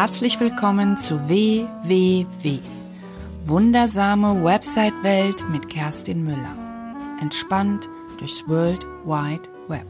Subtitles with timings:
[0.00, 2.60] Herzlich willkommen zu WWW.
[3.42, 6.56] Wundersame Website-Welt mit Kerstin Müller.
[7.20, 7.86] Entspannt
[8.18, 9.86] durchs World Wide Web.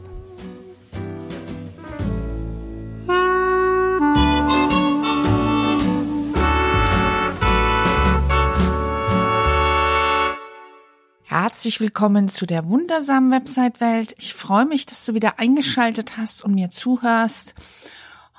[11.23, 14.13] Herzlich willkommen zu der wundersamen Website-Welt.
[14.17, 17.55] Ich freue mich, dass du wieder eingeschaltet hast und mir zuhörst.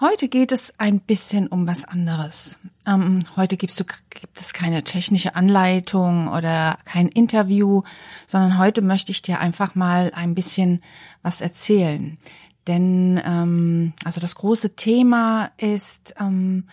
[0.02, 2.59] Heute geht es ein bisschen um was anderes.
[2.88, 7.83] Ähm, heute gibst du, gibt es keine technische Anleitung oder kein Interview,
[8.27, 10.83] sondern heute möchte ich dir einfach mal ein bisschen
[11.23, 12.19] was erzählen.
[12.66, 16.66] Denn ähm, also das große Thema ist ähm,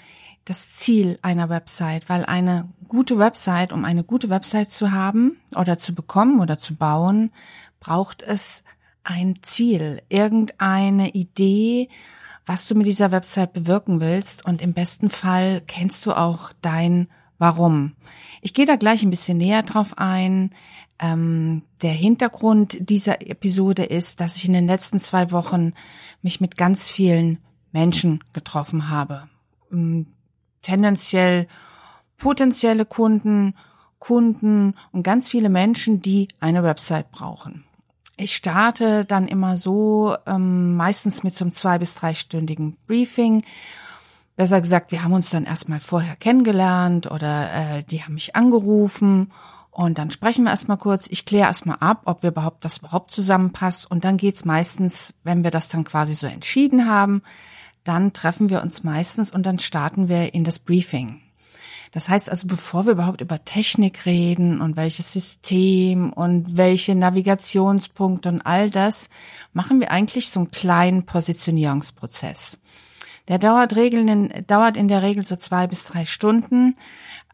[0.46, 5.78] das Ziel einer Website, weil eine gute Website, um eine gute Website zu haben oder
[5.78, 7.32] zu bekommen oder zu bauen,
[7.80, 8.64] braucht es
[9.04, 11.90] ein Ziel, irgendeine Idee,
[12.50, 17.08] was du mit dieser Website bewirken willst und im besten Fall kennst du auch dein
[17.38, 17.94] Warum.
[18.42, 20.50] Ich gehe da gleich ein bisschen näher drauf ein.
[20.98, 25.74] Ähm, der Hintergrund dieser Episode ist, dass ich in den letzten zwei Wochen
[26.24, 27.38] mich mit ganz vielen
[27.72, 29.30] Menschen getroffen habe.
[29.72, 30.08] Ähm,
[30.64, 31.48] tendenziell
[32.18, 33.54] potenzielle Kunden,
[34.00, 37.64] Kunden und ganz viele Menschen, die eine Website brauchen.
[38.22, 43.44] Ich starte dann immer so, ähm, meistens mit so einem zwei- bis dreistündigen Briefing.
[44.36, 49.32] Besser gesagt, wir haben uns dann erstmal vorher kennengelernt oder äh, die haben mich angerufen
[49.72, 51.08] und dann sprechen wir erstmal kurz.
[51.10, 53.90] Ich kläre erstmal ab, ob wir überhaupt das überhaupt zusammenpasst.
[53.90, 57.22] Und dann geht's meistens, wenn wir das dann quasi so entschieden haben,
[57.86, 61.22] dann treffen wir uns meistens und dann starten wir in das Briefing.
[61.92, 68.30] Das heißt also, bevor wir überhaupt über Technik reden und welches System und welche Navigationspunkte
[68.30, 69.10] und all das,
[69.54, 72.60] machen wir eigentlich so einen kleinen Positionierungsprozess.
[73.28, 76.76] Der dauert, Regeln, dauert in der Regel so zwei bis drei Stunden.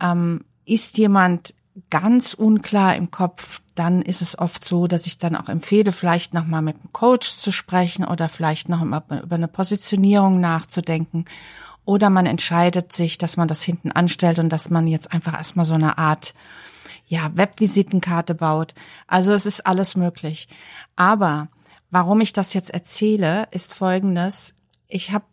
[0.02, 1.54] Ähm, ist jemand
[1.90, 6.34] ganz unklar im Kopf, dann ist es oft so, dass ich dann auch empfehle, vielleicht
[6.34, 11.26] nochmal mit einem Coach zu sprechen oder vielleicht noch über eine Positionierung nachzudenken
[11.86, 15.66] oder man entscheidet sich, dass man das hinten anstellt und dass man jetzt einfach erstmal
[15.66, 16.34] so eine Art
[17.08, 18.74] ja, Webvisitenkarte baut.
[19.08, 20.48] Also es ist alles möglich.
[20.96, 21.50] Aber
[21.92, 24.56] warum ich das jetzt erzähle, ist folgendes.
[24.88, 25.26] Ich habe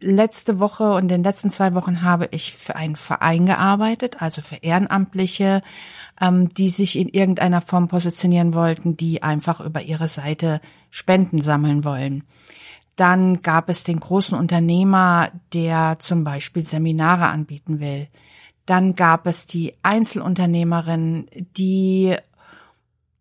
[0.00, 4.42] letzte Woche und in den letzten zwei Wochen habe ich für einen Verein gearbeitet, also
[4.42, 5.62] für Ehrenamtliche,
[6.20, 10.60] ähm, die sich in irgendeiner Form positionieren wollten, die einfach über ihre Seite
[10.90, 12.24] Spenden sammeln wollen.
[12.96, 18.08] Dann gab es den großen Unternehmer, der zum Beispiel Seminare anbieten will.
[18.64, 22.16] Dann gab es die Einzelunternehmerin, die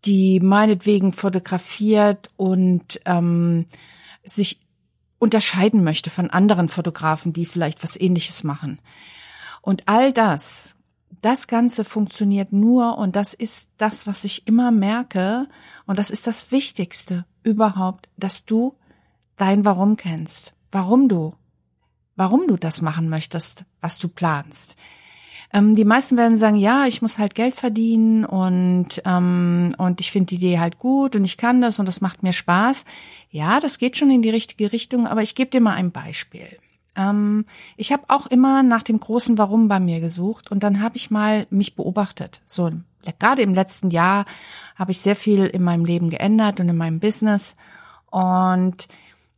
[0.06, 3.66] die meinetwegen fotografiert und ähm,
[4.24, 4.60] sich
[5.18, 8.80] unterscheiden möchte von anderen Fotografen, die vielleicht was ähnliches machen.
[9.62, 10.76] Und all das,
[11.22, 15.48] das Ganze funktioniert nur und das ist das, was ich immer merke
[15.88, 18.76] und das ist das Wichtigste überhaupt, dass du
[19.38, 21.34] dein Warum kennst, warum du,
[22.16, 24.78] warum du das machen möchtest, was du planst.
[25.54, 30.12] Ähm, die meisten werden sagen, ja, ich muss halt Geld verdienen und ähm, und ich
[30.12, 32.86] finde die Idee halt gut und ich kann das und das macht mir Spaß.
[33.30, 36.48] Ja, das geht schon in die richtige Richtung, aber ich gebe dir mal ein Beispiel.
[36.98, 37.46] Ähm,
[37.78, 41.12] ich habe auch immer nach dem großen Warum bei mir gesucht und dann habe ich
[41.12, 42.42] mal mich beobachtet.
[42.46, 42.72] So
[43.20, 44.26] gerade im letzten Jahr
[44.76, 47.56] habe ich sehr viel in meinem Leben geändert und in meinem Business
[48.10, 48.88] und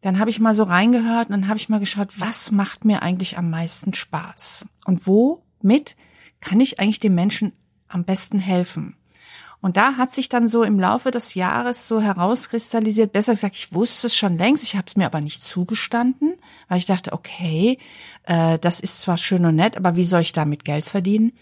[0.08, 3.02] dann habe ich mal so reingehört und dann habe ich mal geschaut, was macht mir
[3.02, 5.98] eigentlich am meisten Spaß und womit
[6.40, 7.52] kann ich eigentlich den Menschen
[7.90, 8.96] am besten helfen.
[9.60, 13.74] Und da hat sich dann so im Laufe des Jahres so herauskristallisiert, besser gesagt, ich
[13.74, 16.36] wusste es schon längst, ich habe es mir aber nicht zugestanden,
[16.70, 17.78] weil ich dachte, okay,
[18.24, 21.34] äh, das ist zwar schön und nett, aber wie soll ich damit Geld verdienen?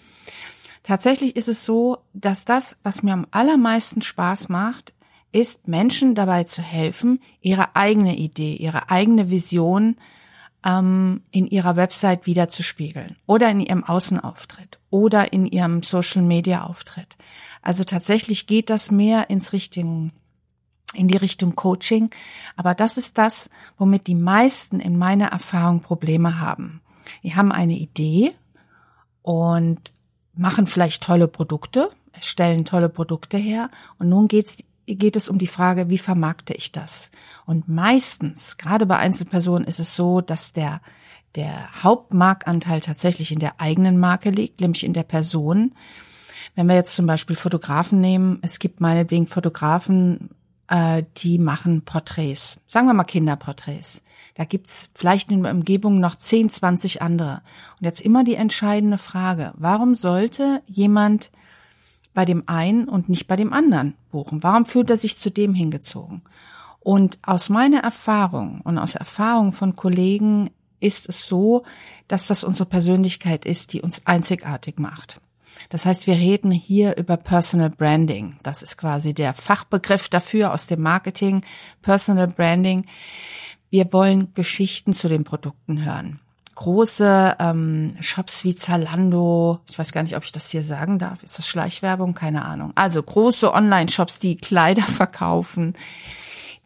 [0.81, 4.95] Tatsächlich ist es so, dass das, was mir am allermeisten Spaß macht,
[5.35, 9.97] ist, Menschen dabei zu helfen, ihre eigene Idee, ihre eigene Vision
[10.63, 17.17] ähm, in ihrer Website wiederzuspiegeln oder in ihrem Außenauftritt oder in ihrem Social-Media-Auftritt.
[17.61, 20.11] Also tatsächlich geht das mehr ins Richtung
[20.93, 22.09] in die Richtung Coaching.
[22.55, 26.81] Aber das ist das, womit die meisten in meiner Erfahrung Probleme haben.
[27.23, 28.31] Die haben eine Idee
[29.21, 29.91] und
[30.33, 31.89] machen vielleicht tolle Produkte,
[32.21, 36.71] stellen tolle Produkte her und nun geht's geht es um die Frage, wie vermarkte ich
[36.71, 37.11] das?
[37.45, 40.81] Und meistens, gerade bei Einzelpersonen, ist es so, dass der,
[41.35, 45.73] der Hauptmarktanteil tatsächlich in der eigenen Marke liegt, nämlich in der Person.
[46.53, 50.29] Wenn wir jetzt zum Beispiel Fotografen nehmen, es gibt meinetwegen Fotografen,
[50.67, 54.03] äh, die machen Porträts, sagen wir mal Kinderporträts.
[54.35, 57.41] Da gibt's vielleicht in der Umgebung noch 10, 20 andere.
[57.79, 61.31] Und jetzt immer die entscheidende Frage, warum sollte jemand
[62.15, 64.41] bei dem einen und nicht bei dem anderen buchen?
[64.41, 66.23] Warum fühlt er sich zu dem hingezogen?
[66.79, 71.63] Und aus meiner Erfahrung und aus Erfahrung von Kollegen ist es so,
[72.07, 75.21] dass das unsere Persönlichkeit ist, die uns einzigartig macht.
[75.69, 78.37] Das heißt, wir reden hier über Personal Branding.
[78.43, 81.43] Das ist quasi der Fachbegriff dafür aus dem Marketing.
[81.81, 82.85] Personal Branding.
[83.69, 86.19] Wir wollen Geschichten zu den Produkten hören.
[86.55, 91.21] Große ähm, Shops wie Zalando, ich weiß gar nicht, ob ich das hier sagen darf,
[91.21, 92.13] ist das Schleichwerbung?
[92.13, 92.71] Keine Ahnung.
[92.75, 95.73] Also große Online-Shops, die Kleider verkaufen.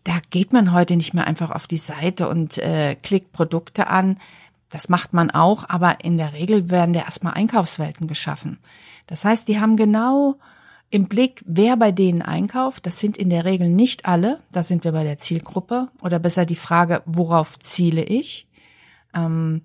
[0.03, 4.17] Da geht man heute nicht mehr einfach auf die Seite und äh, klickt Produkte an.
[4.69, 8.59] Das macht man auch, aber in der Regel werden da erstmal Einkaufswelten geschaffen.
[9.07, 10.35] Das heißt, die haben genau
[10.91, 12.85] im Blick, wer bei denen einkauft.
[12.85, 14.39] Das sind in der Regel nicht alle.
[14.51, 15.89] Da sind wir bei der Zielgruppe.
[16.01, 18.47] Oder besser die Frage, worauf ziele ich?
[19.13, 19.61] Ähm,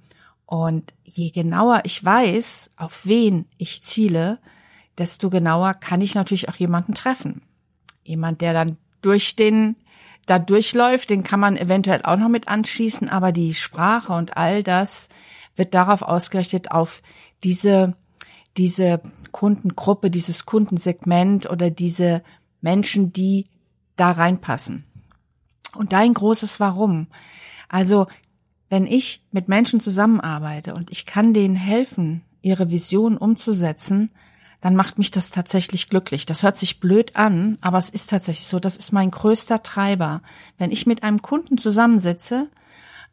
[0.46, 4.38] und je genauer ich weiß, auf wen ich ziele,
[4.99, 7.43] desto genauer kann ich natürlich auch jemanden treffen.
[8.05, 9.76] Jemand, der dann durch den
[10.26, 14.62] da durchläuft, den kann man eventuell auch noch mit anschließen, aber die Sprache und all
[14.62, 15.08] das
[15.56, 17.02] wird darauf ausgerichtet, auf
[17.43, 17.94] diese,
[18.56, 19.02] diese
[19.32, 22.23] Kundengruppe, dieses Kundensegment oder diese
[22.61, 23.46] Menschen, die
[23.96, 24.85] da reinpassen.
[25.76, 27.08] Und da ein großes Warum.
[27.69, 28.06] Also,
[28.75, 34.11] wenn ich mit Menschen zusammenarbeite und ich kann denen helfen, ihre Vision umzusetzen,
[34.61, 36.26] dann macht mich das tatsächlich glücklich.
[36.26, 38.59] Das hört sich blöd an, aber es ist tatsächlich so.
[38.59, 40.23] Das ist mein größter Treiber.
[40.59, 42.49] Wenn ich mit einem Kunden zusammensitze,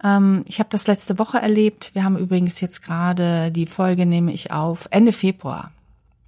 [0.04, 1.92] ähm, ich habe das letzte Woche erlebt.
[1.94, 5.72] Wir haben übrigens jetzt gerade die Folge nehme ich auf Ende Februar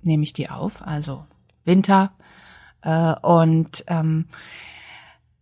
[0.06, 1.26] nehme ich die auf, also
[1.66, 2.12] Winter.
[2.82, 4.28] Äh, und ähm,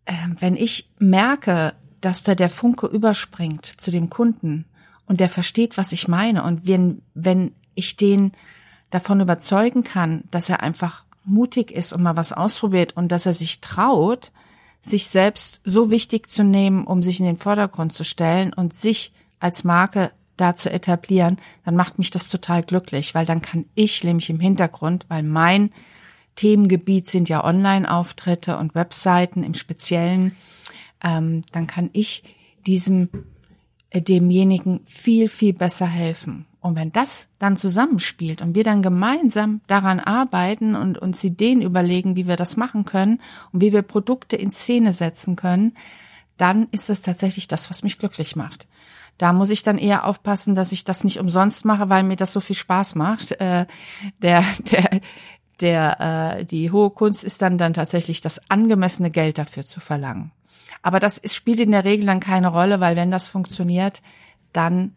[0.05, 4.65] äh, wenn ich merke, dass da der Funke überspringt zu dem Kunden
[5.05, 6.43] und der versteht, was ich meine.
[6.43, 8.31] Und wenn, wenn ich den
[8.89, 13.33] davon überzeugen kann, dass er einfach mutig ist und mal was ausprobiert und dass er
[13.33, 14.31] sich traut,
[14.81, 19.13] sich selbst so wichtig zu nehmen, um sich in den Vordergrund zu stellen und sich
[19.39, 24.03] als Marke da zu etablieren, dann macht mich das total glücklich, weil dann kann ich
[24.03, 25.71] nämlich im Hintergrund, weil mein
[26.35, 30.35] Themengebiet sind ja Online-Auftritte und Webseiten im Speziellen,
[31.03, 32.23] ähm, dann kann ich
[32.65, 33.09] diesem
[33.89, 36.45] äh, demjenigen viel, viel besser helfen.
[36.61, 42.15] Und wenn das dann zusammenspielt und wir dann gemeinsam daran arbeiten und uns Ideen überlegen,
[42.15, 43.19] wie wir das machen können
[43.51, 45.73] und wie wir Produkte in Szene setzen können,
[46.37, 48.67] dann ist es tatsächlich das, was mich glücklich macht.
[49.17, 52.31] Da muss ich dann eher aufpassen, dass ich das nicht umsonst mache, weil mir das
[52.33, 53.31] so viel Spaß macht.
[53.41, 53.65] Äh,
[54.21, 55.01] der, der,
[55.59, 60.31] der, äh, die hohe Kunst ist dann dann tatsächlich das angemessene Geld dafür zu verlangen.
[60.81, 64.01] Aber das ist, spielt in der Regel dann keine Rolle, weil wenn das funktioniert,
[64.53, 64.95] dann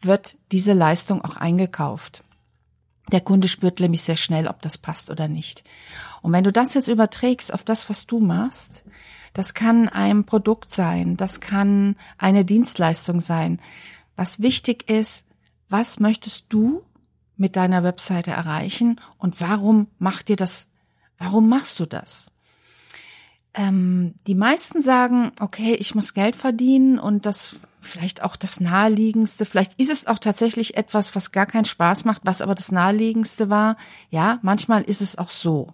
[0.00, 2.24] wird diese Leistung auch eingekauft.
[3.10, 5.64] Der Kunde spürt nämlich sehr schnell, ob das passt oder nicht.
[6.22, 8.84] Und wenn du das jetzt überträgst auf das, was du machst,
[9.34, 13.60] das kann ein Produkt sein, das kann eine Dienstleistung sein.
[14.14, 15.26] Was wichtig ist,
[15.68, 16.82] was möchtest du
[17.36, 20.68] mit deiner Webseite erreichen und warum macht dir das,
[21.18, 22.30] warum machst du das?
[23.54, 29.44] Ähm, die meisten sagen, okay, ich muss Geld verdienen und das vielleicht auch das naheliegendste,
[29.44, 33.50] vielleicht ist es auch tatsächlich etwas, was gar keinen Spaß macht, was aber das naheliegendste
[33.50, 33.76] war.
[34.10, 35.68] Ja, manchmal ist es auch so.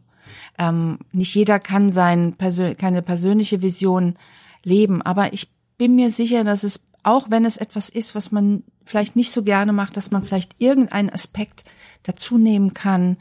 [0.58, 4.16] Ähm, nicht jeder kann sein, keine persönliche Vision
[4.64, 8.64] leben, aber ich bin mir sicher, dass es, auch wenn es etwas ist, was man
[8.84, 11.64] vielleicht nicht so gerne macht, dass man vielleicht irgendeinen Aspekt
[12.02, 13.18] dazu nehmen kann,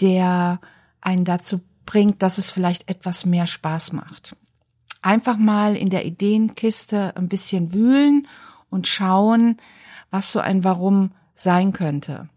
[0.00, 0.60] der
[1.00, 4.36] einen dazu bringt, dass es vielleicht etwas mehr Spaß macht.
[5.02, 8.28] Einfach mal in der Ideenkiste ein bisschen wühlen
[8.70, 9.56] und schauen,
[10.10, 12.28] was so ein Warum sein könnte.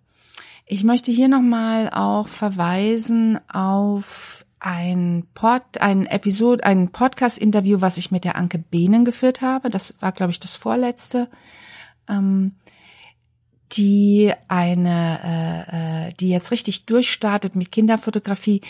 [0.65, 8.11] Ich möchte hier nochmal auch verweisen auf ein Pod, ein Episode, ein Podcast-Interview, was ich
[8.11, 9.69] mit der Anke Behnen geführt habe.
[9.69, 11.29] Das war, glaube ich, das vorletzte.
[12.07, 12.55] Ähm,
[13.73, 18.61] die eine, äh, äh, die jetzt richtig durchstartet mit Kinderfotografie.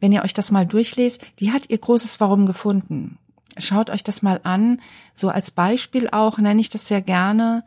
[0.00, 3.18] Wenn ihr euch das mal durchlest, die hat ihr großes Warum gefunden.
[3.58, 4.80] Schaut euch das mal an.
[5.14, 7.64] So als Beispiel auch nenne ich das sehr gerne,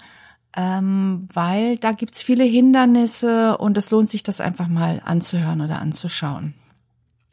[0.56, 5.80] ähm, weil da gibt's viele Hindernisse und es lohnt sich, das einfach mal anzuhören oder
[5.80, 6.54] anzuschauen.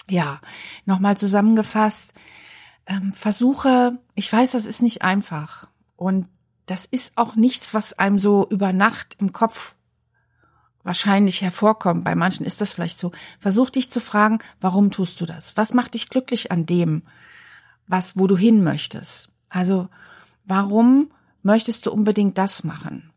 [0.09, 0.41] Ja,
[0.87, 2.15] nochmal zusammengefasst.
[2.87, 6.27] Ähm, versuche, ich weiß, das ist nicht einfach und
[6.67, 9.75] das ist auch nichts, was einem so über Nacht im Kopf
[10.89, 12.03] wahrscheinlich hervorkommt.
[12.03, 13.13] Bei manchen ist das vielleicht so.
[13.39, 15.57] Versuch dich zu fragen, warum tust du das?
[15.57, 17.03] Was macht dich glücklich an dem,
[17.89, 19.31] was, wo du hin möchtest.
[19.49, 19.89] Also,
[20.45, 21.11] warum
[21.43, 23.11] möchtest du unbedingt das machen?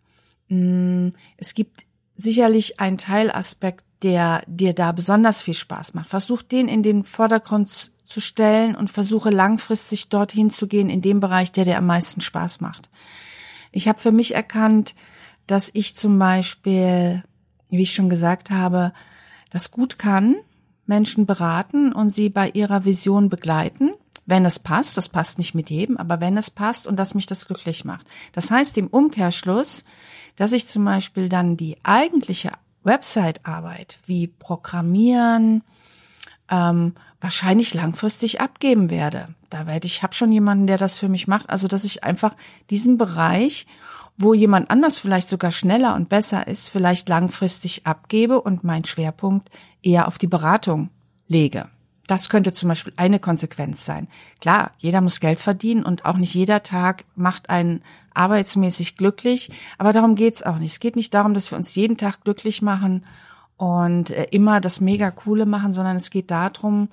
[0.47, 1.83] Hm, es gibt
[2.15, 6.07] sicherlich einen Teilaspekt, der dir da besonders viel Spaß macht.
[6.07, 11.19] Versuch den in den Vordergrund zu stellen und versuche langfristig dorthin zu gehen in dem
[11.19, 12.89] Bereich, der dir am meisten Spaß macht.
[13.71, 14.95] Ich habe für mich erkannt,
[15.47, 17.23] dass ich zum Beispiel,
[17.71, 18.93] wie ich schon gesagt habe,
[19.49, 20.35] das gut kann,
[20.85, 23.91] Menschen beraten und sie bei ihrer Vision begleiten,
[24.25, 24.97] wenn es passt.
[24.97, 28.05] Das passt nicht mit jedem, aber wenn es passt und dass mich das glücklich macht.
[28.33, 29.83] Das heißt im Umkehrschluss,
[30.35, 32.51] dass ich zum Beispiel dann die eigentliche
[32.83, 35.63] Website-Arbeit wie Programmieren,
[36.49, 39.29] ähm, wahrscheinlich langfristig abgeben werde.
[39.49, 41.49] Da werde ich, habe schon jemanden, der das für mich macht.
[41.49, 42.35] Also dass ich einfach
[42.69, 43.67] diesen Bereich,
[44.21, 49.49] wo jemand anders vielleicht sogar schneller und besser ist, vielleicht langfristig abgebe und meinen Schwerpunkt
[49.81, 50.89] eher auf die Beratung
[51.27, 51.69] lege.
[52.07, 54.07] Das könnte zum Beispiel eine Konsequenz sein.
[54.41, 59.93] Klar, jeder muss Geld verdienen und auch nicht jeder Tag macht einen arbeitsmäßig glücklich, aber
[59.93, 60.73] darum geht's auch nicht.
[60.73, 63.03] Es geht nicht darum, dass wir uns jeden Tag glücklich machen
[63.55, 66.89] und äh, immer das mega coole machen, sondern es geht darum,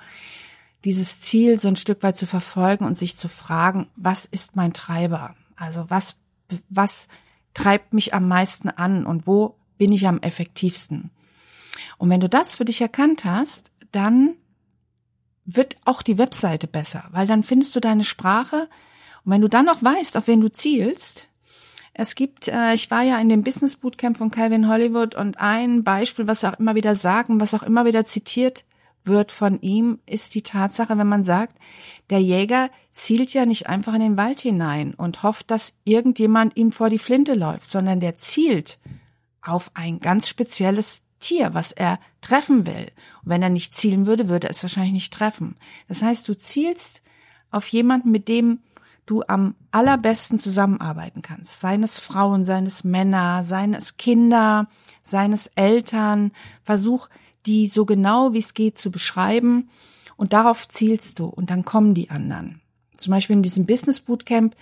[0.84, 4.72] dieses Ziel so ein Stück weit zu verfolgen und sich zu fragen, was ist mein
[4.72, 5.34] Treiber?
[5.56, 6.16] Also was,
[6.68, 7.08] was
[7.54, 11.10] treibt mich am meisten an und wo bin ich am effektivsten?
[11.98, 14.34] Und wenn du das für dich erkannt hast, dann
[15.44, 18.68] wird auch die Webseite besser, weil dann findest du deine Sprache.
[19.24, 21.28] Und wenn du dann noch weißt, auf wen du zielst,
[21.94, 25.82] es gibt, äh, ich war ja in dem Business Bootcamp von Calvin Hollywood und ein
[25.82, 28.64] Beispiel, was auch immer wieder sagen, was auch immer wieder zitiert
[29.04, 31.56] wird von ihm, ist die Tatsache, wenn man sagt,
[32.10, 36.72] der Jäger zielt ja nicht einfach in den Wald hinein und hofft, dass irgendjemand ihm
[36.72, 38.78] vor die Flinte läuft, sondern der zielt
[39.42, 42.92] auf ein ganz spezielles Tier, was er treffen will.
[43.22, 45.56] Und wenn er nicht zielen würde, würde er es wahrscheinlich nicht treffen.
[45.88, 47.02] Das heißt, du zielst
[47.50, 48.60] auf jemanden, mit dem
[49.06, 51.60] du am allerbesten zusammenarbeiten kannst.
[51.60, 54.68] Seines Frauen, seines Männer, seines Kinder,
[55.02, 56.32] seines Eltern.
[56.62, 57.08] Versuch,
[57.48, 59.70] die so genau wie es geht zu beschreiben.
[60.16, 61.26] Und darauf zielst du.
[61.26, 62.60] Und dann kommen die anderen.
[62.96, 64.54] Zum Beispiel in diesem Business Bootcamp,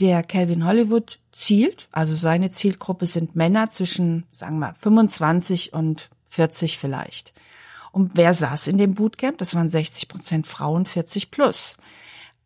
[0.00, 1.88] der Calvin Hollywood zielt.
[1.92, 7.32] Also seine Zielgruppe sind Männer zwischen, sagen wir, 25 und 40 vielleicht.
[7.92, 9.38] Und wer saß in dem Bootcamp?
[9.38, 11.78] Das waren 60 Prozent Frauen, 40 plus.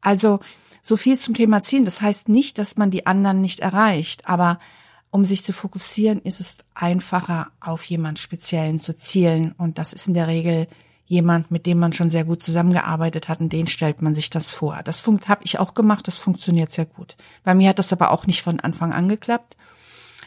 [0.00, 0.38] Also
[0.82, 1.84] so viel zum Thema Zielen.
[1.84, 4.60] Das heißt nicht, dass man die anderen nicht erreicht, aber
[5.10, 9.52] um sich zu fokussieren, ist es einfacher, auf jemand Speziellen zu zielen.
[9.58, 10.68] Und das ist in der Regel
[11.06, 14.52] jemand, mit dem man schon sehr gut zusammengearbeitet hat und den stellt man sich das
[14.52, 14.80] vor.
[14.84, 17.16] Das habe ich auch gemacht, das funktioniert sehr gut.
[17.42, 19.56] Bei mir hat das aber auch nicht von Anfang an geklappt.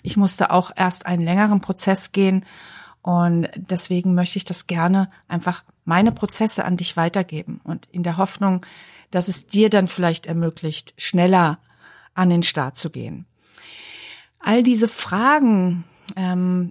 [0.01, 2.45] Ich musste auch erst einen längeren Prozess gehen
[3.01, 8.17] und deswegen möchte ich das gerne einfach meine Prozesse an dich weitergeben und in der
[8.17, 8.65] Hoffnung,
[9.09, 11.59] dass es dir dann vielleicht ermöglicht, schneller
[12.13, 13.25] an den Start zu gehen.
[14.43, 15.85] All diese Fragen,
[16.15, 16.69] ähm,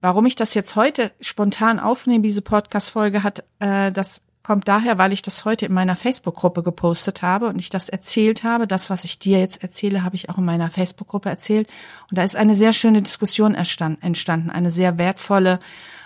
[0.00, 5.12] warum ich das jetzt heute spontan aufnehme, diese Podcast-Folge hat, äh, das kommt daher, weil
[5.12, 8.66] ich das heute in meiner Facebook-Gruppe gepostet habe und ich das erzählt habe.
[8.66, 11.68] Das, was ich dir jetzt erzähle, habe ich auch in meiner Facebook-Gruppe erzählt.
[12.10, 15.60] Und da ist eine sehr schöne Diskussion entstanden, eine sehr wertvolle,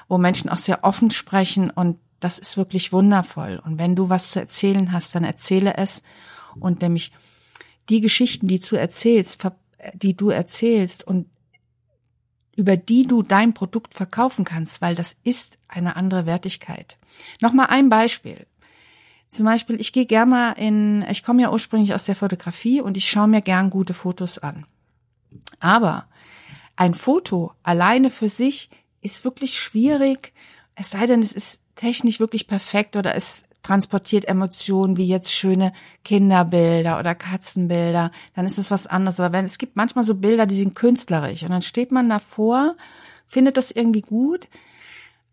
[0.09, 3.61] wo Menschen auch sehr offen sprechen und das ist wirklich wundervoll.
[3.65, 6.03] Und wenn du was zu erzählen hast, dann erzähle es.
[6.59, 7.13] Und nämlich
[7.89, 9.39] die Geschichten, die du erzählst,
[9.95, 11.27] die du erzählst und
[12.57, 16.97] über die du dein Produkt verkaufen kannst, weil das ist eine andere Wertigkeit.
[17.41, 18.47] Nochmal ein Beispiel.
[19.29, 22.97] Zum Beispiel, ich gehe gerne mal in, ich komme ja ursprünglich aus der Fotografie und
[22.97, 24.65] ich schaue mir gern gute Fotos an.
[25.61, 26.09] Aber
[26.77, 30.33] ein Foto alleine für sich ist wirklich schwierig,
[30.75, 35.73] es sei denn, es ist technisch wirklich perfekt oder es transportiert Emotionen wie jetzt schöne
[36.05, 39.19] Kinderbilder oder Katzenbilder, dann ist es was anderes.
[39.19, 42.77] Aber wenn es gibt manchmal so Bilder, die sind künstlerisch und dann steht man davor,
[43.27, 44.49] findet das irgendwie gut.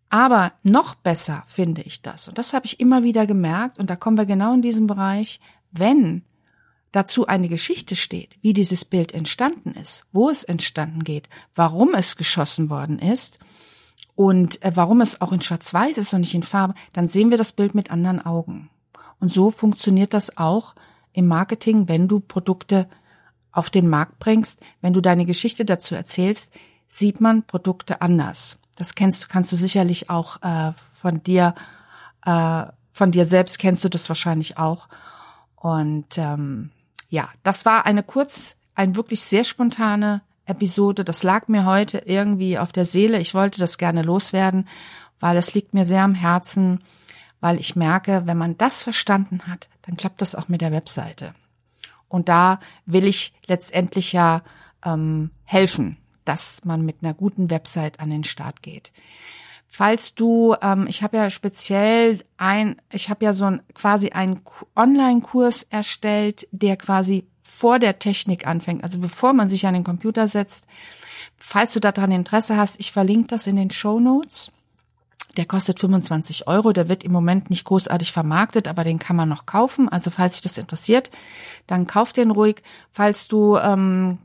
[0.09, 2.27] Aber noch besser finde ich das.
[2.27, 3.77] Und das habe ich immer wieder gemerkt.
[3.77, 5.39] Und da kommen wir genau in diesem Bereich,
[5.71, 6.23] wenn
[6.91, 12.15] dazu eine Geschichte steht, wie dieses Bild entstanden ist, wo es entstanden geht, warum es
[12.15, 13.39] geschossen worden ist,
[14.15, 17.37] und äh, warum es auch in Schwarz-Weiß ist und nicht in Farbe, dann sehen wir
[17.37, 18.69] das Bild mit anderen Augen.
[19.19, 20.75] Und so funktioniert das auch
[21.13, 22.87] im Marketing, wenn du Produkte
[23.51, 26.53] auf den Markt bringst, wenn du deine Geschichte dazu erzählst,
[26.87, 28.57] sieht man Produkte anders.
[28.75, 31.53] Das kennst, kannst du sicherlich auch äh, von dir,
[32.25, 34.87] äh, von dir selbst kennst du das wahrscheinlich auch.
[35.55, 36.71] Und ähm,
[37.09, 41.03] ja, das war eine kurz, ein wirklich sehr spontane Episode.
[41.03, 43.19] Das lag mir heute irgendwie auf der Seele.
[43.19, 44.67] Ich wollte das gerne loswerden,
[45.19, 46.81] weil es liegt mir sehr am Herzen,
[47.39, 51.33] weil ich merke, wenn man das verstanden hat, dann klappt das auch mit der Webseite.
[52.07, 54.43] Und da will ich letztendlich ja
[54.85, 58.91] ähm, helfen, dass man mit einer guten Website an den Start geht.
[59.67, 64.41] Falls du, ähm, ich habe ja speziell ein, ich habe ja so ein quasi einen
[64.75, 70.27] Online-Kurs erstellt, der quasi vor der Technik anfängt, also bevor man sich an den Computer
[70.27, 70.65] setzt.
[71.37, 74.51] Falls du daran Interesse hast, ich verlinke das in den Show Notes.
[75.35, 76.73] Der kostet 25 Euro.
[76.73, 79.89] Der wird im Moment nicht großartig vermarktet, aber den kann man noch kaufen.
[79.89, 81.09] Also falls dich das interessiert,
[81.67, 82.61] dann kauf den ruhig.
[82.91, 84.19] Falls du ähm,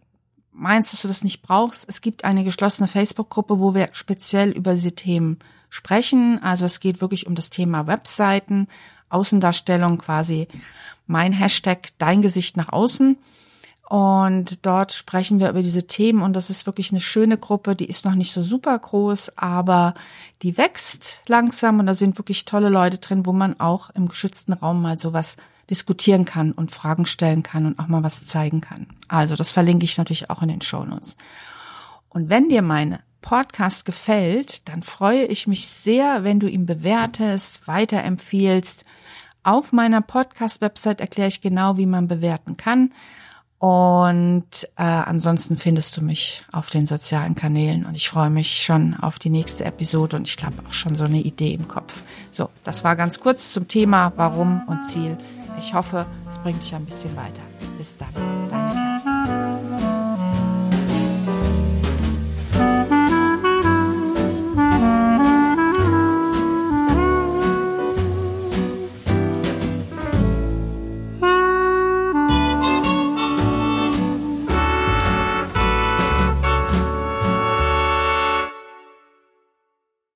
[0.53, 4.75] meinst, dass du das nicht brauchst, es gibt eine geschlossene Facebook-Gruppe, wo wir speziell über
[4.75, 5.39] diese Themen
[5.71, 6.43] sprechen.
[6.43, 8.69] Also es geht wirklich um das Thema Webseiten,
[9.09, 10.49] Außendarstellung quasi
[11.09, 13.19] mein Hashtag dein Gesicht nach außen.
[13.89, 17.87] Und dort sprechen wir über diese Themen und das ist wirklich eine schöne Gruppe, die
[17.87, 19.95] ist noch nicht so super groß, aber
[20.43, 24.53] die wächst langsam und da sind wirklich tolle Leute drin, wo man auch im geschützten
[24.53, 25.39] Raum mal sowas
[25.71, 28.89] diskutieren kann und Fragen stellen kann und auch mal was zeigen kann.
[29.09, 31.17] Also das verlinke ich natürlich auch in den Show Notes.
[32.11, 37.67] Und wenn dir meine Podcast gefällt, dann freue ich mich sehr, wenn du ihn bewertest,
[37.67, 38.85] weiterempfiehlst.
[39.43, 42.91] Auf meiner Podcast-Website erkläre ich genau, wie man bewerten kann.
[43.59, 48.95] Und äh, ansonsten findest du mich auf den sozialen Kanälen und ich freue mich schon
[48.95, 52.03] auf die nächste Episode und ich habe auch schon so eine Idee im Kopf.
[52.31, 55.19] So, das war ganz kurz zum Thema Warum und Ziel.
[55.59, 57.43] Ich hoffe, es bringt dich ein bisschen weiter.
[57.77, 58.48] Bis dann.